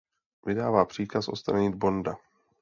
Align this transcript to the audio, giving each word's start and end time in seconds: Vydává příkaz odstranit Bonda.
Vydává 0.45 0.85
příkaz 0.85 1.27
odstranit 1.27 1.75
Bonda. 1.75 2.15